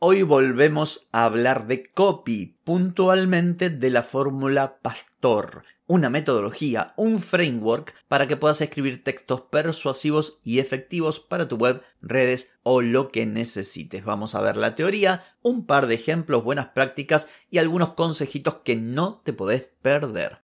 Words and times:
Hoy 0.00 0.22
volvemos 0.22 1.06
a 1.10 1.24
hablar 1.24 1.66
de 1.66 1.90
copy, 1.90 2.56
puntualmente 2.62 3.68
de 3.68 3.90
la 3.90 4.04
fórmula 4.04 4.78
Pastor, 4.80 5.64
una 5.88 6.08
metodología, 6.08 6.94
un 6.96 7.20
framework 7.20 7.96
para 8.06 8.28
que 8.28 8.36
puedas 8.36 8.60
escribir 8.60 9.02
textos 9.02 9.40
persuasivos 9.40 10.38
y 10.44 10.60
efectivos 10.60 11.18
para 11.18 11.48
tu 11.48 11.56
web, 11.56 11.82
redes 12.00 12.52
o 12.62 12.80
lo 12.80 13.10
que 13.10 13.26
necesites. 13.26 14.04
Vamos 14.04 14.36
a 14.36 14.40
ver 14.40 14.56
la 14.56 14.76
teoría, 14.76 15.24
un 15.42 15.66
par 15.66 15.88
de 15.88 15.96
ejemplos, 15.96 16.44
buenas 16.44 16.66
prácticas 16.66 17.26
y 17.50 17.58
algunos 17.58 17.94
consejitos 17.94 18.58
que 18.62 18.76
no 18.76 19.20
te 19.24 19.32
podés 19.32 19.66
perder. 19.82 20.47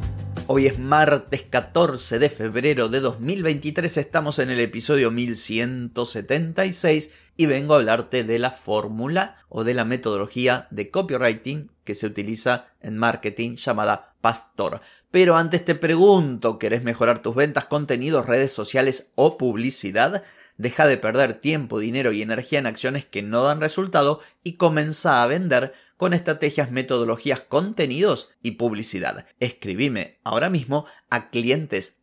Hoy 0.53 0.67
es 0.67 0.77
martes 0.77 1.43
14 1.43 2.19
de 2.19 2.29
febrero 2.29 2.89
de 2.89 2.99
2023, 2.99 3.95
estamos 3.95 4.37
en 4.37 4.49
el 4.49 4.59
episodio 4.59 5.09
1176 5.09 7.09
y 7.37 7.45
vengo 7.45 7.73
a 7.73 7.77
hablarte 7.77 8.25
de 8.25 8.37
la 8.37 8.51
fórmula 8.51 9.37
o 9.47 9.63
de 9.63 9.73
la 9.73 9.85
metodología 9.85 10.67
de 10.69 10.91
copywriting 10.91 11.71
que 11.85 11.95
se 11.95 12.05
utiliza 12.05 12.67
en 12.81 12.97
marketing 12.97 13.55
llamada 13.55 14.13
Pastor. 14.19 14.81
Pero 15.09 15.37
antes 15.37 15.63
te 15.63 15.73
pregunto, 15.73 16.59
¿querés 16.59 16.83
mejorar 16.83 17.19
tus 17.19 17.33
ventas, 17.33 17.63
contenidos, 17.63 18.25
redes 18.25 18.51
sociales 18.51 19.09
o 19.15 19.37
publicidad? 19.37 20.21
Deja 20.61 20.85
de 20.85 20.97
perder 20.97 21.33
tiempo, 21.33 21.79
dinero 21.79 22.11
y 22.11 22.21
energía 22.21 22.59
en 22.59 22.67
acciones 22.67 23.03
que 23.03 23.23
no 23.23 23.41
dan 23.41 23.61
resultado 23.61 24.19
y 24.43 24.57
comienza 24.57 25.23
a 25.23 25.25
vender 25.25 25.73
con 25.97 26.13
estrategias, 26.13 26.69
metodologías, 26.69 27.41
contenidos 27.41 28.29
y 28.43 28.51
publicidad. 28.51 29.25
Escribime 29.39 30.19
ahora 30.23 30.51
mismo 30.51 30.85
a 31.09 31.31
clientes 31.31 31.97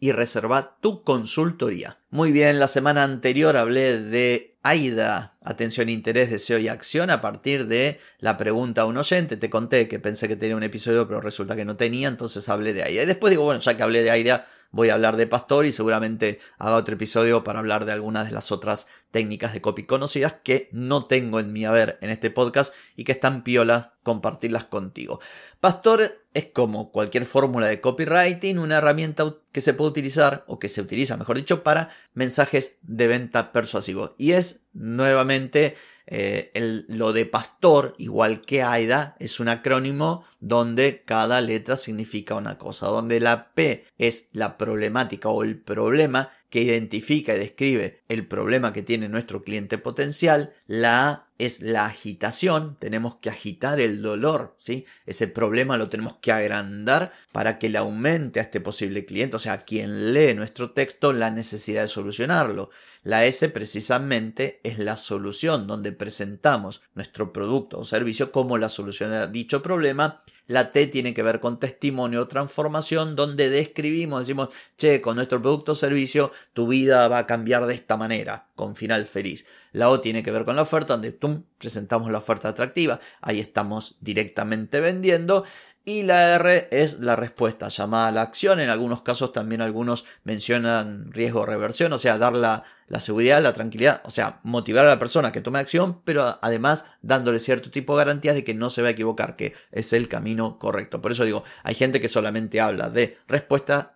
y 0.00 0.10
reserva 0.10 0.76
tu 0.80 1.04
consultoría. 1.04 2.00
Muy 2.10 2.32
bien, 2.32 2.58
la 2.58 2.66
semana 2.66 3.04
anterior 3.04 3.56
hablé 3.56 4.00
de 4.00 4.58
AIDA, 4.64 5.35
atención, 5.46 5.88
interés, 5.88 6.30
deseo 6.30 6.58
y 6.58 6.68
acción 6.68 7.08
a 7.08 7.20
partir 7.20 7.68
de 7.68 7.98
la 8.18 8.36
pregunta 8.36 8.82
a 8.82 8.84
un 8.84 8.98
oyente. 8.98 9.36
Te 9.36 9.48
conté 9.48 9.88
que 9.88 10.00
pensé 10.00 10.28
que 10.28 10.36
tenía 10.36 10.56
un 10.56 10.64
episodio, 10.64 11.06
pero 11.06 11.20
resulta 11.20 11.56
que 11.56 11.64
no 11.64 11.76
tenía, 11.76 12.08
entonces 12.08 12.48
hablé 12.48 12.74
de 12.74 12.82
AIDA. 12.82 13.04
Y 13.04 13.06
después 13.06 13.30
digo, 13.30 13.44
bueno, 13.44 13.60
ya 13.60 13.76
que 13.76 13.82
hablé 13.82 14.02
de 14.02 14.10
AIDA, 14.10 14.44
voy 14.72 14.90
a 14.90 14.94
hablar 14.94 15.16
de 15.16 15.26
Pastor 15.26 15.64
y 15.64 15.72
seguramente 15.72 16.40
haga 16.58 16.76
otro 16.76 16.96
episodio 16.96 17.44
para 17.44 17.60
hablar 17.60 17.84
de 17.84 17.92
algunas 17.92 18.26
de 18.26 18.32
las 18.32 18.50
otras 18.52 18.88
técnicas 19.10 19.52
de 19.52 19.60
copy 19.60 19.84
conocidas 19.84 20.34
que 20.42 20.68
no 20.72 21.06
tengo 21.06 21.40
en 21.40 21.52
mi 21.52 21.64
haber 21.64 21.98
en 22.02 22.10
este 22.10 22.30
podcast 22.30 22.74
y 22.96 23.04
que 23.04 23.12
están 23.12 23.44
piolas 23.44 23.90
compartirlas 24.02 24.64
contigo. 24.64 25.20
Pastor 25.60 26.26
es 26.34 26.46
como 26.46 26.92
cualquier 26.92 27.24
fórmula 27.24 27.66
de 27.66 27.80
copywriting, 27.80 28.58
una 28.58 28.78
herramienta 28.78 29.36
que 29.52 29.62
se 29.62 29.72
puede 29.72 29.90
utilizar 29.90 30.44
o 30.46 30.58
que 30.58 30.68
se 30.68 30.82
utiliza, 30.82 31.16
mejor 31.16 31.36
dicho, 31.36 31.62
para 31.62 31.88
mensajes 32.12 32.76
de 32.82 33.06
venta 33.06 33.52
persuasivos. 33.52 34.12
Y 34.18 34.32
es 34.32 34.65
nuevamente 34.76 35.74
eh, 36.06 36.52
lo 36.88 37.12
de 37.12 37.26
pastor, 37.26 37.94
igual 37.98 38.42
que 38.42 38.62
AIDA, 38.62 39.16
es 39.18 39.40
un 39.40 39.48
acrónimo 39.48 40.24
donde 40.38 41.02
cada 41.04 41.40
letra 41.40 41.76
significa 41.76 42.36
una 42.36 42.58
cosa, 42.58 42.86
donde 42.86 43.18
la 43.18 43.52
P 43.54 43.84
es 43.98 44.28
la 44.32 44.56
problemática 44.56 45.28
o 45.28 45.42
el 45.42 45.58
problema 45.58 46.30
que 46.56 46.62
identifica 46.62 47.34
y 47.34 47.38
describe 47.38 48.00
el 48.08 48.26
problema 48.26 48.72
que 48.72 48.82
tiene 48.82 49.10
nuestro 49.10 49.42
cliente 49.44 49.76
potencial, 49.76 50.54
la 50.66 51.06
A 51.06 51.26
es 51.36 51.60
la 51.60 51.84
agitación, 51.84 52.78
tenemos 52.78 53.16
que 53.16 53.28
agitar 53.28 53.78
el 53.78 54.00
dolor, 54.00 54.54
¿sí? 54.56 54.86
Ese 55.04 55.28
problema 55.28 55.76
lo 55.76 55.90
tenemos 55.90 56.14
que 56.14 56.32
agrandar 56.32 57.12
para 57.30 57.58
que 57.58 57.68
le 57.68 57.76
aumente 57.76 58.40
a 58.40 58.44
este 58.44 58.62
posible 58.62 59.04
cliente, 59.04 59.36
o 59.36 59.38
sea, 59.38 59.52
a 59.52 59.64
quien 59.66 60.14
lee 60.14 60.32
nuestro 60.32 60.70
texto, 60.70 61.12
la 61.12 61.30
necesidad 61.30 61.82
de 61.82 61.88
solucionarlo. 61.88 62.70
La 63.02 63.26
S 63.26 63.46
precisamente 63.50 64.58
es 64.62 64.78
la 64.78 64.96
solución, 64.96 65.66
donde 65.66 65.92
presentamos 65.92 66.80
nuestro 66.94 67.34
producto 67.34 67.78
o 67.78 67.84
servicio 67.84 68.32
como 68.32 68.56
la 68.56 68.70
solución 68.70 69.12
a 69.12 69.26
dicho 69.26 69.60
problema. 69.60 70.22
La 70.46 70.72
T 70.72 70.86
tiene 70.86 71.12
que 71.12 71.22
ver 71.22 71.40
con 71.40 71.58
testimonio 71.58 72.22
o 72.22 72.28
transformación, 72.28 73.16
donde 73.16 73.48
describimos, 73.48 74.20
decimos, 74.20 74.50
che, 74.76 75.00
con 75.00 75.16
nuestro 75.16 75.42
producto 75.42 75.72
o 75.72 75.74
servicio 75.74 76.30
tu 76.52 76.68
vida 76.68 77.08
va 77.08 77.18
a 77.18 77.26
cambiar 77.26 77.66
de 77.66 77.74
esta 77.74 77.96
manera, 77.96 78.48
con 78.54 78.76
final 78.76 79.06
feliz. 79.06 79.46
La 79.72 79.90
O 79.90 80.00
tiene 80.00 80.22
que 80.22 80.30
ver 80.30 80.44
con 80.44 80.56
la 80.56 80.62
oferta, 80.62 80.96
donde 80.96 81.18
presentamos 81.58 82.10
la 82.10 82.18
oferta 82.18 82.48
atractiva, 82.48 83.00
ahí 83.20 83.40
estamos 83.40 83.96
directamente 84.00 84.80
vendiendo. 84.80 85.44
Y 85.88 86.02
la 86.02 86.34
R 86.34 86.66
es 86.72 86.98
la 86.98 87.14
respuesta 87.14 87.68
llamada 87.68 88.08
a 88.08 88.10
la 88.10 88.22
acción. 88.22 88.58
En 88.58 88.70
algunos 88.70 89.02
casos 89.02 89.32
también 89.32 89.60
algunos 89.60 90.04
mencionan 90.24 91.12
riesgo 91.12 91.42
de 91.42 91.46
reversión, 91.46 91.92
o 91.92 91.98
sea, 91.98 92.18
dar 92.18 92.34
la, 92.34 92.64
seguridad, 92.98 93.40
la 93.40 93.52
tranquilidad, 93.52 94.02
o 94.04 94.10
sea, 94.10 94.40
motivar 94.42 94.84
a 94.84 94.88
la 94.88 94.98
persona 94.98 95.30
que 95.30 95.42
tome 95.42 95.60
acción, 95.60 96.02
pero 96.02 96.40
además 96.42 96.84
dándole 97.02 97.38
cierto 97.38 97.70
tipo 97.70 97.92
de 97.96 98.04
garantías 98.04 98.34
de 98.34 98.42
que 98.42 98.52
no 98.52 98.68
se 98.68 98.82
va 98.82 98.88
a 98.88 98.90
equivocar, 98.90 99.36
que 99.36 99.54
es 99.70 99.92
el 99.92 100.08
camino 100.08 100.58
correcto. 100.58 101.00
Por 101.00 101.12
eso 101.12 101.24
digo, 101.24 101.44
hay 101.62 101.76
gente 101.76 102.00
que 102.00 102.08
solamente 102.08 102.60
habla 102.60 102.90
de 102.90 103.18
respuesta 103.28 103.94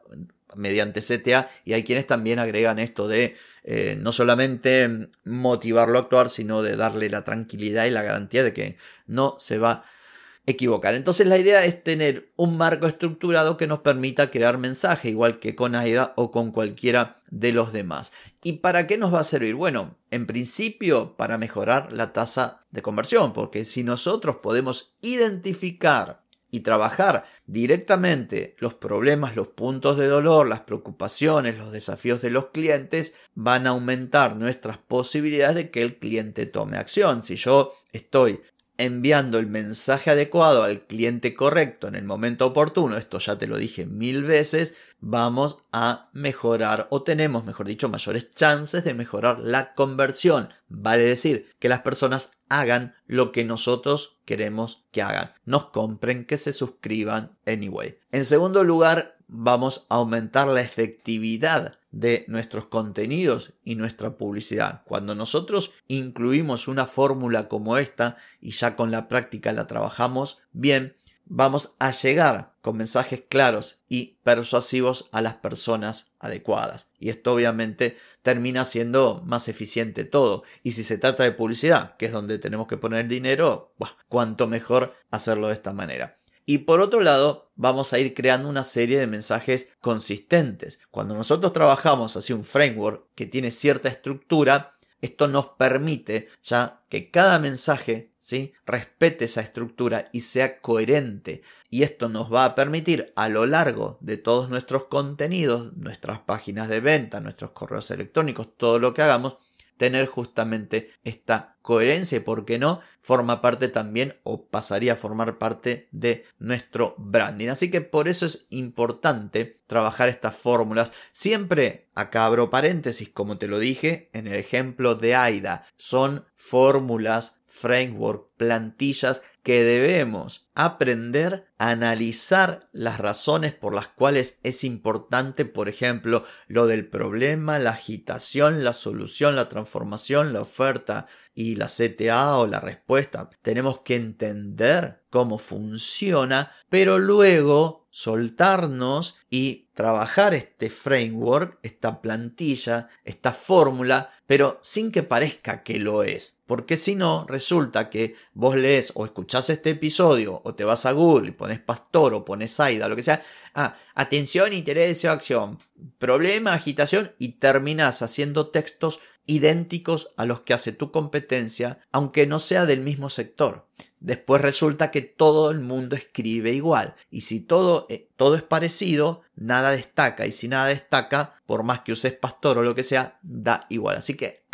mediante 0.54 1.00
CTA 1.00 1.50
y 1.64 1.72
hay 1.72 1.82
quienes 1.82 2.06
también 2.06 2.38
agregan 2.38 2.78
esto 2.78 3.08
de 3.08 3.34
eh, 3.64 3.98
no 4.00 4.12
solamente 4.12 5.08
motivarlo 5.24 5.98
a 5.98 6.02
actuar, 6.02 6.30
sino 6.30 6.62
de 6.62 6.76
darle 6.76 7.08
la 7.08 7.24
tranquilidad 7.24 7.86
y 7.86 7.90
la 7.90 8.02
garantía 8.02 8.44
de 8.44 8.52
que 8.52 8.76
no 9.08 9.34
se 9.40 9.58
va 9.58 9.70
a 9.72 9.99
equivocar. 10.46 10.94
Entonces 10.94 11.26
la 11.26 11.38
idea 11.38 11.64
es 11.64 11.82
tener 11.82 12.32
un 12.36 12.56
marco 12.56 12.86
estructurado 12.86 13.56
que 13.56 13.66
nos 13.66 13.80
permita 13.80 14.30
crear 14.30 14.58
mensaje, 14.58 15.10
igual 15.10 15.38
que 15.38 15.54
con 15.54 15.74
AIDA 15.74 16.12
o 16.16 16.30
con 16.30 16.50
cualquiera 16.50 17.22
de 17.30 17.52
los 17.52 17.72
demás. 17.72 18.12
¿Y 18.42 18.54
para 18.54 18.86
qué 18.86 18.98
nos 18.98 19.14
va 19.14 19.20
a 19.20 19.24
servir? 19.24 19.54
Bueno, 19.54 19.96
en 20.10 20.26
principio 20.26 21.16
para 21.16 21.38
mejorar 21.38 21.92
la 21.92 22.12
tasa 22.12 22.66
de 22.70 22.82
conversión, 22.82 23.32
porque 23.32 23.64
si 23.64 23.84
nosotros 23.84 24.36
podemos 24.42 24.94
identificar 25.00 26.22
y 26.50 26.60
trabajar 26.60 27.24
directamente 27.46 28.56
los 28.58 28.74
problemas, 28.74 29.36
los 29.36 29.48
puntos 29.48 29.96
de 29.96 30.08
dolor, 30.08 30.48
las 30.48 30.60
preocupaciones, 30.60 31.56
los 31.56 31.70
desafíos 31.70 32.20
de 32.22 32.30
los 32.30 32.46
clientes, 32.46 33.14
van 33.34 33.66
a 33.66 33.70
aumentar 33.70 34.34
nuestras 34.34 34.78
posibilidades 34.78 35.54
de 35.54 35.70
que 35.70 35.82
el 35.82 35.98
cliente 35.98 36.46
tome 36.46 36.76
acción. 36.76 37.22
Si 37.22 37.36
yo 37.36 37.72
estoy 37.92 38.40
enviando 38.80 39.38
el 39.38 39.46
mensaje 39.46 40.10
adecuado 40.10 40.62
al 40.62 40.86
cliente 40.86 41.34
correcto 41.34 41.86
en 41.86 41.94
el 41.94 42.04
momento 42.04 42.46
oportuno, 42.46 42.96
esto 42.96 43.18
ya 43.18 43.36
te 43.36 43.46
lo 43.46 43.58
dije 43.58 43.84
mil 43.84 44.24
veces, 44.24 44.74
vamos 45.00 45.58
a 45.70 46.08
mejorar 46.12 46.86
o 46.90 47.02
tenemos, 47.02 47.44
mejor 47.44 47.66
dicho, 47.66 47.88
mayores 47.88 48.32
chances 48.34 48.82
de 48.84 48.94
mejorar 48.94 49.38
la 49.40 49.74
conversión. 49.74 50.48
Vale 50.68 51.04
decir 51.04 51.52
que 51.58 51.68
las 51.68 51.80
personas 51.80 52.32
hagan 52.48 52.94
lo 53.06 53.32
que 53.32 53.44
nosotros 53.44 54.18
queremos 54.24 54.84
que 54.90 55.02
hagan. 55.02 55.32
Nos 55.44 55.66
compren, 55.66 56.24
que 56.24 56.38
se 56.38 56.52
suscriban 56.52 57.36
anyway. 57.46 57.98
En 58.12 58.24
segundo 58.24 58.64
lugar, 58.64 59.18
vamos 59.28 59.86
a 59.90 59.96
aumentar 59.96 60.48
la 60.48 60.62
efectividad 60.62 61.79
de 61.90 62.24
nuestros 62.28 62.66
contenidos 62.66 63.54
y 63.64 63.74
nuestra 63.74 64.16
publicidad. 64.16 64.82
Cuando 64.84 65.14
nosotros 65.14 65.72
incluimos 65.88 66.68
una 66.68 66.86
fórmula 66.86 67.48
como 67.48 67.78
esta 67.78 68.16
y 68.40 68.52
ya 68.52 68.76
con 68.76 68.90
la 68.90 69.08
práctica 69.08 69.52
la 69.52 69.66
trabajamos 69.66 70.42
bien, 70.52 70.96
vamos 71.24 71.72
a 71.78 71.92
llegar 71.92 72.54
con 72.60 72.76
mensajes 72.76 73.22
claros 73.28 73.80
y 73.88 74.18
persuasivos 74.22 75.08
a 75.12 75.22
las 75.22 75.34
personas 75.34 76.10
adecuadas. 76.18 76.88
Y 76.98 77.08
esto 77.08 77.32
obviamente 77.32 77.96
termina 78.22 78.64
siendo 78.64 79.22
más 79.24 79.48
eficiente 79.48 80.04
todo. 80.04 80.42
Y 80.62 80.72
si 80.72 80.84
se 80.84 80.98
trata 80.98 81.22
de 81.22 81.32
publicidad, 81.32 81.96
que 81.96 82.06
es 82.06 82.12
donde 82.12 82.38
tenemos 82.38 82.66
que 82.66 82.76
poner 82.76 83.08
dinero, 83.08 83.74
cuanto 84.08 84.48
mejor 84.48 84.94
hacerlo 85.10 85.48
de 85.48 85.54
esta 85.54 85.72
manera. 85.72 86.19
Y 86.50 86.58
por 86.58 86.80
otro 86.80 87.00
lado, 87.00 87.52
vamos 87.54 87.92
a 87.92 88.00
ir 88.00 88.12
creando 88.12 88.48
una 88.48 88.64
serie 88.64 88.98
de 88.98 89.06
mensajes 89.06 89.68
consistentes. 89.80 90.80
Cuando 90.90 91.14
nosotros 91.14 91.52
trabajamos 91.52 92.16
así 92.16 92.32
un 92.32 92.42
framework 92.42 93.04
que 93.14 93.26
tiene 93.26 93.52
cierta 93.52 93.88
estructura, 93.88 94.76
esto 95.00 95.28
nos 95.28 95.46
permite 95.50 96.28
ya 96.42 96.82
que 96.88 97.08
cada 97.08 97.38
mensaje 97.38 98.10
¿sí? 98.18 98.52
respete 98.66 99.26
esa 99.26 99.42
estructura 99.42 100.08
y 100.12 100.22
sea 100.22 100.60
coherente. 100.60 101.42
Y 101.70 101.84
esto 101.84 102.08
nos 102.08 102.34
va 102.34 102.44
a 102.44 102.56
permitir 102.56 103.12
a 103.14 103.28
lo 103.28 103.46
largo 103.46 103.98
de 104.00 104.16
todos 104.16 104.50
nuestros 104.50 104.86
contenidos, 104.86 105.72
nuestras 105.76 106.18
páginas 106.18 106.68
de 106.68 106.80
venta, 106.80 107.20
nuestros 107.20 107.52
correos 107.52 107.92
electrónicos, 107.92 108.48
todo 108.56 108.80
lo 108.80 108.92
que 108.92 109.02
hagamos, 109.02 109.36
tener 109.80 110.04
justamente 110.04 110.90
esta 111.04 111.56
coherencia 111.62 112.18
y, 112.18 112.20
por 112.20 112.44
qué 112.44 112.58
no, 112.58 112.82
forma 113.00 113.40
parte 113.40 113.68
también 113.68 114.20
o 114.24 114.44
pasaría 114.44 114.92
a 114.92 114.96
formar 114.96 115.38
parte 115.38 115.88
de 115.90 116.26
nuestro 116.38 116.94
branding. 116.98 117.48
Así 117.48 117.70
que 117.70 117.80
por 117.80 118.06
eso 118.06 118.26
es 118.26 118.44
importante 118.50 119.56
trabajar 119.66 120.10
estas 120.10 120.36
fórmulas. 120.36 120.92
Siempre, 121.12 121.88
acá 121.94 122.26
abro 122.26 122.50
paréntesis, 122.50 123.08
como 123.08 123.38
te 123.38 123.46
lo 123.46 123.58
dije 123.58 124.10
en 124.12 124.26
el 124.26 124.34
ejemplo 124.34 124.96
de 124.96 125.14
AIDA, 125.14 125.64
son 125.78 126.26
fórmulas 126.36 127.40
framework, 127.46 128.28
plantillas 128.36 129.22
que 129.42 129.64
debemos 129.64 130.48
aprender 130.54 131.46
a 131.58 131.70
analizar 131.70 132.68
las 132.72 132.98
razones 132.98 133.54
por 133.54 133.74
las 133.74 133.88
cuales 133.88 134.36
es 134.42 134.64
importante, 134.64 135.44
por 135.44 135.68
ejemplo, 135.68 136.24
lo 136.46 136.66
del 136.66 136.86
problema, 136.88 137.58
la 137.58 137.70
agitación, 137.70 138.64
la 138.64 138.72
solución, 138.72 139.36
la 139.36 139.48
transformación, 139.48 140.32
la 140.32 140.42
oferta 140.42 141.06
y 141.34 141.56
la 141.56 141.66
CTA 141.66 142.36
o 142.36 142.46
la 142.46 142.60
respuesta. 142.60 143.30
Tenemos 143.42 143.80
que 143.80 143.96
entender 143.96 145.02
cómo 145.10 145.38
funciona, 145.38 146.52
pero 146.68 146.98
luego 146.98 147.79
soltarnos 147.90 149.18
y 149.28 149.68
trabajar 149.74 150.34
este 150.34 150.70
framework, 150.70 151.58
esta 151.62 152.00
plantilla, 152.00 152.88
esta 153.04 153.32
fórmula, 153.32 154.12
pero 154.26 154.60
sin 154.62 154.92
que 154.92 155.02
parezca 155.02 155.62
que 155.62 155.78
lo 155.78 156.02
es. 156.02 156.36
Porque 156.46 156.76
si 156.76 156.94
no, 156.94 157.26
resulta 157.28 157.90
que 157.90 158.14
vos 158.34 158.56
lees 158.56 158.92
o 158.94 159.04
escuchás 159.04 159.50
este 159.50 159.70
episodio 159.70 160.40
o 160.44 160.54
te 160.54 160.64
vas 160.64 160.84
a 160.86 160.92
Google 160.92 161.28
y 161.28 161.32
pones 161.32 161.60
pastor 161.60 162.14
o 162.14 162.24
pones 162.24 162.58
AIDA, 162.58 162.88
lo 162.88 162.96
que 162.96 163.02
sea. 163.02 163.22
Ah, 163.54 163.76
atención, 163.94 164.52
interés, 164.52 165.04
acción. 165.04 165.58
Problema, 165.98 166.52
agitación 166.52 167.12
y 167.18 167.38
terminás 167.38 168.02
haciendo 168.02 168.48
textos 168.48 169.00
idénticos 169.26 170.12
a 170.16 170.24
los 170.24 170.40
que 170.40 170.54
hace 170.54 170.72
tu 170.72 170.90
competencia, 170.90 171.80
aunque 171.92 172.26
no 172.26 172.38
sea 172.38 172.66
del 172.66 172.80
mismo 172.80 173.10
sector. 173.10 173.66
Después 174.00 174.40
resulta 174.40 174.90
que 174.90 175.02
todo 175.02 175.50
el 175.50 175.60
mundo 175.60 175.94
escribe 175.94 176.52
igual. 176.52 176.94
Y 177.10 177.22
si 177.22 177.40
todo, 177.40 177.86
eh, 177.90 178.08
todo 178.16 178.34
es 178.34 178.42
parecido, 178.42 179.22
nada 179.34 179.72
destaca. 179.72 180.26
Y 180.26 180.32
si 180.32 180.48
nada 180.48 180.66
destaca, 180.66 181.34
por 181.46 181.62
más 181.62 181.80
que 181.80 181.92
uses 181.92 182.14
pastor 182.14 182.58
o 182.58 182.62
lo 182.62 182.74
que 182.74 182.84
sea, 182.84 183.18
da 183.22 183.66
igual. 183.68 183.96
Así 183.96 184.14
que 184.14 184.44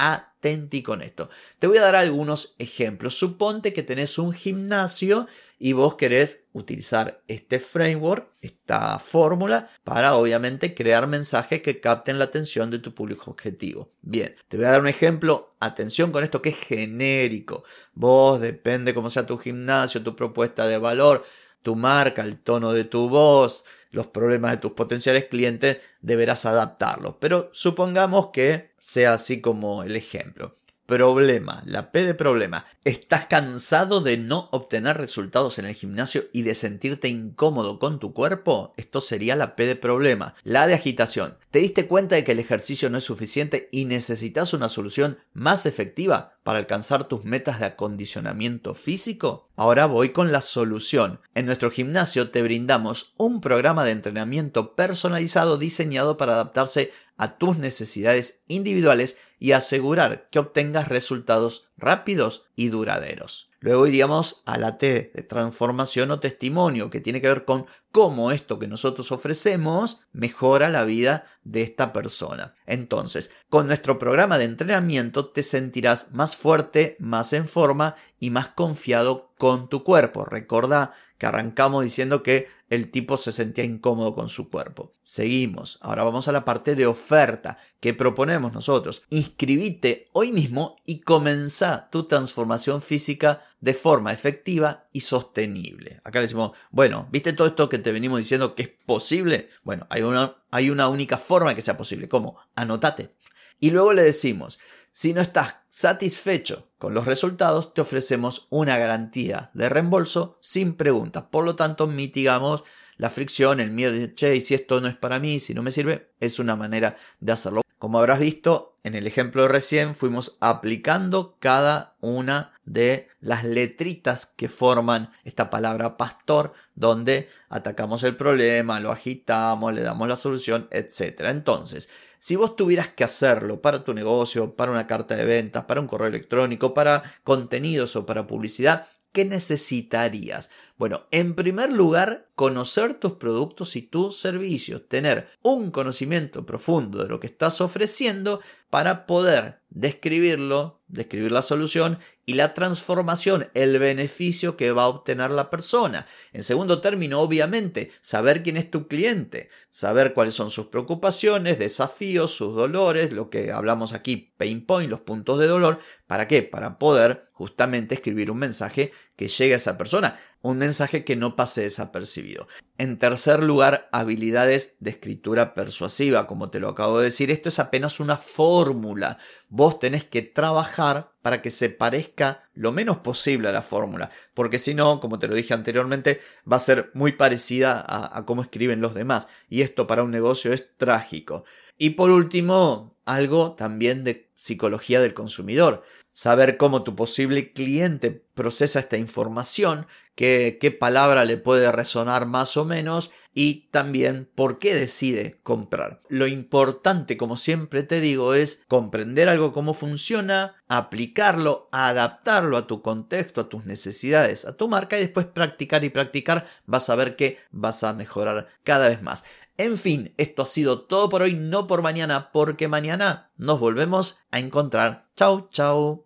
con 0.84 1.02
esto. 1.02 1.28
Te 1.58 1.66
voy 1.66 1.78
a 1.78 1.82
dar 1.82 1.96
algunos 1.96 2.54
ejemplos. 2.58 3.19
Suponte 3.19 3.72
que 3.72 3.82
tenés 3.82 4.19
un 4.19 4.32
gimnasio 4.32 5.26
y 5.58 5.72
vos 5.72 5.96
querés 5.96 6.40
utilizar 6.52 7.22
este 7.26 7.58
framework, 7.58 8.28
esta 8.40 8.98
fórmula, 8.98 9.69
para 9.82 10.14
obviamente 10.14 10.75
crear 10.75 11.06
mensajes 11.06 11.62
que 11.62 11.81
capten 11.81 12.19
la 12.19 12.26
atención 12.26 12.70
de 12.70 12.78
tu 12.78 12.94
público 12.94 13.31
objetivo. 13.31 13.90
Bien, 14.02 14.37
te 14.48 14.56
voy 14.56 14.66
a 14.66 14.70
dar 14.70 14.81
un 14.81 14.88
ejemplo. 14.88 15.54
Atención 15.58 16.12
con 16.12 16.22
esto 16.22 16.43
que 16.43 16.50
es 16.50 16.58
genérico. 16.58 17.64
Vos, 17.94 18.40
depende 18.40 18.94
cómo 18.94 19.10
sea 19.10 19.26
tu 19.26 19.38
gimnasio, 19.38 20.02
tu 20.02 20.14
propuesta 20.14 20.66
de 20.66 20.78
valor, 20.78 21.25
tu 21.62 21.75
marca, 21.75 22.22
el 22.22 22.38
tono 22.38 22.72
de 22.72 22.84
tu 22.84 23.08
voz, 23.08 23.64
los 23.90 24.06
problemas 24.08 24.52
de 24.52 24.56
tus 24.58 24.72
potenciales 24.72 25.26
clientes, 25.26 25.78
deberás 26.00 26.46
adaptarlos. 26.46 27.16
Pero 27.20 27.50
supongamos 27.52 28.28
que 28.28 28.70
sea 28.78 29.14
así 29.14 29.40
como 29.40 29.82
el 29.82 29.96
ejemplo. 29.96 30.54
Problema, 30.86 31.64
la 31.66 31.90
P 31.90 32.04
de 32.04 32.14
problema. 32.14 32.64
¿Estás 32.84 33.26
cansado 33.26 34.00
de 34.00 34.18
no 34.18 34.48
obtener 34.52 34.96
resultados 34.96 35.58
en 35.58 35.64
el 35.64 35.74
gimnasio 35.74 36.26
y 36.32 36.42
de 36.42 36.54
sentirte 36.54 37.08
incómodo 37.08 37.80
con 37.80 37.98
tu 37.98 38.12
cuerpo? 38.12 38.72
Esto 38.76 39.00
sería 39.00 39.34
la 39.34 39.56
P 39.56 39.66
de 39.66 39.74
problema. 39.74 40.36
La 40.44 40.68
de 40.68 40.74
agitación. 40.74 41.38
¿Te 41.50 41.58
diste 41.58 41.88
cuenta 41.88 42.14
de 42.14 42.22
que 42.22 42.32
el 42.32 42.38
ejercicio 42.38 42.88
no 42.88 42.98
es 42.98 43.04
suficiente 43.04 43.68
y 43.72 43.86
necesitas 43.86 44.54
una 44.54 44.68
solución 44.68 45.18
más 45.32 45.66
efectiva 45.66 46.35
para 46.46 46.60
alcanzar 46.60 47.08
tus 47.08 47.25
metas 47.25 47.58
de 47.58 47.66
acondicionamiento 47.66 48.75
físico? 48.75 49.48
Ahora 49.56 49.87
voy 49.87 50.10
con 50.10 50.31
la 50.31 50.40
solución. 50.40 51.19
En 51.34 51.44
nuestro 51.44 51.72
gimnasio 51.72 52.31
te 52.31 52.40
brindamos 52.40 53.12
un 53.19 53.40
programa 53.40 53.84
de 53.84 53.90
entrenamiento 53.90 54.76
personalizado 54.76 55.58
diseñado 55.58 56.16
para 56.16 56.34
adaptarse 56.34 56.93
a 57.16 57.37
tus 57.37 57.58
necesidades 57.58 58.43
individuales 58.46 59.19
y 59.40 59.52
asegurar 59.52 60.28
que 60.31 60.38
obtengas 60.38 60.87
resultados 60.87 61.66
rápidos 61.76 62.44
y 62.54 62.69
duraderos. 62.69 63.50
Luego 63.66 63.88
iríamos 63.88 64.42
a 64.46 64.58
la 64.58 64.78
T 64.78 65.10
de 65.12 65.22
transformación 65.24 66.12
o 66.12 66.20
testimonio, 66.20 66.88
que 66.88 67.00
tiene 67.00 67.20
que 67.20 67.26
ver 67.26 67.44
con 67.44 67.66
cómo 67.90 68.30
esto 68.30 68.60
que 68.60 68.68
nosotros 68.68 69.10
ofrecemos 69.10 70.02
mejora 70.12 70.68
la 70.68 70.84
vida 70.84 71.24
de 71.42 71.62
esta 71.62 71.92
persona. 71.92 72.54
Entonces, 72.64 73.32
con 73.48 73.66
nuestro 73.66 73.98
programa 73.98 74.38
de 74.38 74.44
entrenamiento 74.44 75.30
te 75.30 75.42
sentirás 75.42 76.12
más 76.12 76.36
fuerte, 76.36 76.96
más 77.00 77.32
en 77.32 77.48
forma 77.48 77.96
y 78.20 78.30
más 78.30 78.50
confiado 78.50 79.32
con 79.36 79.69
tu 79.69 79.82
cuerpo. 79.82 80.24
Recordá 80.24 80.94
que 81.19 81.26
arrancamos 81.26 81.82
diciendo 81.82 82.22
que 82.22 82.46
el 82.68 82.90
tipo 82.90 83.16
se 83.16 83.32
sentía 83.32 83.64
incómodo 83.64 84.14
con 84.14 84.28
su 84.28 84.50
cuerpo. 84.50 84.92
Seguimos. 85.02 85.78
Ahora 85.80 86.04
vamos 86.04 86.28
a 86.28 86.32
la 86.32 86.44
parte 86.44 86.74
de 86.74 86.86
oferta 86.86 87.58
que 87.80 87.94
proponemos 87.94 88.52
nosotros. 88.52 89.02
Inscribite 89.10 90.06
hoy 90.12 90.32
mismo 90.32 90.76
y 90.84 91.00
comenzá 91.00 91.88
tu 91.90 92.08
transformación 92.08 92.82
física 92.82 93.42
de 93.60 93.74
forma 93.74 94.12
efectiva 94.12 94.88
y 94.92 95.00
sostenible. 95.00 96.00
Acá 96.04 96.18
le 96.18 96.26
decimos, 96.26 96.52
bueno, 96.70 97.08
¿viste 97.10 97.32
todo 97.32 97.46
esto 97.46 97.68
que 97.68 97.78
te 97.78 97.92
venimos 97.92 98.18
diciendo 98.18 98.54
que 98.54 98.62
es 98.62 98.70
posible? 98.84 99.50
Bueno, 99.62 99.86
hay 99.90 100.02
una, 100.02 100.36
hay 100.50 100.70
una 100.70 100.88
única 100.88 101.19
forma 101.19 101.54
que 101.54 101.62
sea 101.62 101.76
posible. 101.76 102.08
¿Cómo? 102.08 102.36
Anotate. 102.54 103.14
Y 103.58 103.70
luego 103.70 103.92
le 103.92 104.02
decimos, 104.02 104.58
si 104.96 105.12
no 105.12 105.20
estás 105.20 105.56
satisfecho 105.69 106.70
con 106.78 106.94
los 106.94 107.04
resultados, 107.04 107.75
te 107.75 107.82
ofrecemos 107.82 108.46
una 108.48 108.78
garantía 108.78 109.50
de 109.52 109.69
reembolso 109.69 110.38
sin 110.40 110.75
preguntas. 110.75 111.25
Por 111.31 111.44
lo 111.44 111.54
tanto, 111.54 111.87
mitigamos 111.87 112.64
la 112.96 113.10
fricción, 113.10 113.60
el 113.60 113.72
miedo 113.72 113.93
de, 113.93 114.14
che, 114.14 114.40
si 114.40 114.54
esto 114.54 114.81
no 114.81 114.88
es 114.88 114.96
para 114.96 115.20
mí, 115.20 115.38
si 115.38 115.52
no 115.52 115.62
me 115.62 115.70
sirve, 115.70 116.12
es 116.19 116.38
una 116.38 116.56
manera 116.56 116.96
de 117.20 117.31
hacerlo. 117.31 117.60
Como 117.78 117.98
habrás 117.98 118.20
visto, 118.20 118.78
en 118.84 118.94
el 118.94 119.06
ejemplo 119.06 119.46
recién 119.48 119.94
fuimos 119.94 120.38
aplicando 120.40 121.37
cada 121.40 121.96
una 122.00 122.54
de 122.64 123.10
las 123.20 123.44
letritas 123.44 124.25
que 124.25 124.48
forman 124.48 125.10
esta 125.25 125.50
palabra 125.50 125.98
pastor, 125.98 126.54
donde 126.75 127.28
atacamos 127.50 128.02
el 128.02 128.16
problema, 128.16 128.81
lo 128.81 128.93
agitamos, 128.93 129.75
le 129.75 129.82
damos 129.82 130.08
la 130.08 130.16
solución, 130.16 130.69
etc. 130.70 131.20
Entonces, 131.26 131.91
si 132.19 132.37
vos 132.37 132.56
tuvieras 132.56 132.89
que 132.89 133.05
hacerlo 133.05 133.61
para 133.61 133.85
tu 133.85 133.94
negocio, 133.94 134.55
para 134.56 134.73
una 134.73 134.87
carta 134.87 135.17
de 135.17 135.25
ventas, 135.25 135.65
para 135.65 135.81
un 135.81 135.87
correo 135.87 136.08
electrónico, 136.08 136.75
para 136.75 137.03
contenidos 137.25 137.96
o 137.96 138.06
para 138.06 138.27
publicidad, 138.27 138.87
¿qué 139.13 139.25
necesitarías? 139.25 140.51
Bueno, 140.77 141.06
en 141.11 141.35
primer 141.35 141.73
lugar, 141.73 142.25
conocer 142.36 142.94
tus 142.94 143.14
productos 143.14 143.76
y 143.76 143.82
tus 143.82 144.20
servicios, 144.20 144.82
tener 144.88 145.31
un 145.43 145.70
conocimiento 145.70 146.44
profundo 146.44 147.02
de 147.02 147.08
lo 147.08 147.19
que 147.19 147.26
estás 147.26 147.62
ofreciendo 147.62 148.40
para 148.69 149.06
poder 149.06 149.62
describirlo, 149.70 150.82
describir 150.86 151.32
la 151.32 151.40
solución 151.40 151.98
y 152.26 152.34
la 152.34 152.52
transformación, 152.52 153.48
el 153.55 153.78
beneficio 153.78 154.56
que 154.56 154.72
va 154.72 154.82
a 154.82 154.88
obtener 154.88 155.31
la 155.31 155.48
persona. 155.48 156.06
En 156.32 156.44
segundo 156.44 156.81
término, 156.82 157.20
obviamente, 157.20 157.90
saber 158.02 158.43
quién 158.43 158.58
es 158.58 158.70
tu 158.70 158.86
cliente, 158.86 159.48
saber 159.70 160.12
cuáles 160.12 160.34
son 160.34 160.50
sus 160.50 160.66
preocupaciones, 160.66 161.58
desafíos, 161.58 162.32
sus 162.32 162.55
dolores, 162.55 163.12
lo 163.12 163.31
que 163.31 163.50
hablamos 163.50 163.94
aquí, 163.94 164.34
pain 164.36 164.64
point, 164.66 164.90
los 164.90 165.00
puntos 165.00 165.38
de 165.38 165.46
dolor. 165.46 165.78
¿Para 166.06 166.28
qué? 166.28 166.43
Para 166.43 166.78
poder 166.78 167.28
justamente 167.32 167.94
escribir 167.94 168.31
un 168.31 168.38
mensaje 168.38 168.93
que 169.17 169.29
llegue 169.29 169.55
a 169.55 169.56
esa 169.56 169.79
persona 169.79 170.19
un 170.43 170.58
mensaje 170.58 171.05
que 171.05 171.17
no 171.17 171.35
pase 171.35 171.63
desapercibido. 171.63 172.46
En 172.79 172.99
tercer 172.99 173.43
lugar, 173.43 173.89
habilidades 173.91 174.77
de 174.79 174.91
escritura 174.91 175.55
persuasiva, 175.55 176.29
como 176.29 176.51
te 176.51 176.61
lo 176.61 176.69
acabo 176.69 176.99
de 176.99 177.06
decir, 177.06 177.31
esto 177.31 177.49
es 177.49 177.58
apenas 177.58 177.99
una 177.99 178.17
fórmula. 178.17 179.19
Vos 179.49 179.81
tenés 179.81 180.05
que 180.05 180.23
trabajar 180.23 181.11
para 181.23 181.43
que 181.43 181.51
se 181.51 181.69
parezca 181.70 182.44
lo 182.55 182.70
menos 182.70 182.99
posible 182.99 183.49
a 183.49 183.53
la 183.53 183.63
fórmula, 183.63 184.11
porque 184.35 184.61
si 184.61 184.75
no, 184.75 185.01
como 185.01 185.19
te 185.19 185.27
lo 185.27 185.35
dije 185.35 185.55
anteriormente, 185.55 186.20
va 186.51 186.56
a 186.56 186.61
ser 186.61 186.91
muy 186.94 187.13
parecida 187.13 187.81
a, 187.81 188.17
a 188.17 188.25
cómo 188.25 188.43
escriben 188.43 188.81
los 188.81 188.94
demás, 188.94 189.27
y 189.49 189.63
esto 189.63 189.89
para 189.89 190.05
un 190.05 190.13
negocio 190.13 190.53
es 190.53 190.69
trágico. 190.77 191.44
Y 191.79 191.91
por 191.91 192.11
último, 192.11 192.96
algo 193.05 193.53
también 193.53 194.05
de 194.05 194.29
psicología 194.37 195.01
del 195.01 195.15
consumidor 195.15 195.82
saber 196.17 196.56
cómo 196.56 196.82
tu 196.82 196.96
posible 196.96 197.53
cliente 197.53 198.11
procesa 198.11 198.81
esta 198.81 198.96
información, 198.96 199.87
qué, 200.15 200.77
palabra 200.81 201.27
le 201.27 201.37
puede 201.37 201.70
resonar 201.70 202.25
más 202.25 202.56
o 202.56 202.65
menos 202.65 203.11
y 203.35 203.69
también 203.70 204.27
por 204.35 204.58
qué 204.58 204.75
decide 204.75 205.39
comprar. 205.43 206.01
Lo 206.08 206.27
importante, 206.27 207.19
como 207.19 207.37
siempre 207.37 207.82
te 207.82 208.01
digo, 208.01 208.32
es 208.32 208.63
comprender 208.67 209.29
algo 209.29 209.53
cómo 209.53 209.75
funciona, 209.75 210.55
aplicarlo, 210.69 211.67
adaptarlo 211.70 212.56
a 212.56 212.67
tu 212.67 212.81
contexto, 212.81 213.43
a 213.43 213.49
tus 213.51 213.67
necesidades, 213.67 214.46
a 214.46 214.56
tu 214.56 214.69
marca 214.69 214.96
y 214.96 215.01
después 215.01 215.27
practicar 215.27 215.85
y 215.85 215.91
practicar. 215.91 216.46
Vas 216.65 216.89
a 216.89 216.96
ver 216.96 217.15
que 217.17 217.37
vas 217.51 217.85
a 217.85 217.93
mejorar 217.93 218.49
cada 218.65 218.89
vez 218.89 219.03
más. 219.03 219.23
En 219.58 219.77
fin, 219.77 220.15
esto 220.17 220.43
ha 220.43 220.46
sido 220.46 220.82
todo 220.82 221.11
por 221.11 221.23
hoy, 221.23 221.35
no 221.35 221.67
por 221.67 221.82
mañana, 221.82 222.31
porque 222.31 222.69
mañana 222.69 223.31
nos 223.37 223.61
volvemos 223.61 224.19
a 224.31 224.39
encontrar. 224.39 225.08
Chau, 225.15 225.49
chau. 225.51 226.06